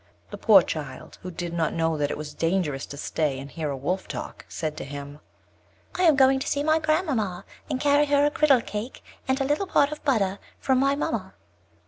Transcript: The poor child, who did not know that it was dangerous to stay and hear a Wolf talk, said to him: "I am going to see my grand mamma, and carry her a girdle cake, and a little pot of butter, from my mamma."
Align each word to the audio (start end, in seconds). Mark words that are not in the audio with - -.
The 0.31 0.37
poor 0.39 0.63
child, 0.63 1.19
who 1.21 1.29
did 1.29 1.53
not 1.53 1.73
know 1.75 1.95
that 1.95 2.09
it 2.09 2.17
was 2.17 2.33
dangerous 2.33 2.87
to 2.87 2.97
stay 2.97 3.37
and 3.39 3.51
hear 3.51 3.69
a 3.69 3.77
Wolf 3.77 4.07
talk, 4.07 4.45
said 4.49 4.75
to 4.77 4.83
him: 4.83 5.19
"I 5.93 6.05
am 6.05 6.15
going 6.15 6.39
to 6.39 6.47
see 6.47 6.63
my 6.63 6.79
grand 6.79 7.05
mamma, 7.05 7.45
and 7.69 7.79
carry 7.79 8.07
her 8.07 8.25
a 8.25 8.31
girdle 8.31 8.61
cake, 8.61 9.03
and 9.27 9.39
a 9.39 9.43
little 9.45 9.67
pot 9.67 9.91
of 9.91 10.03
butter, 10.03 10.39
from 10.59 10.79
my 10.79 10.95
mamma." 10.95 11.35